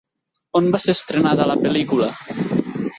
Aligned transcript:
On 0.59 0.69
va 0.77 0.79
ser 0.85 0.95
estrenada 0.97 1.49
la 1.53 1.59
pel·lícula? 1.67 2.13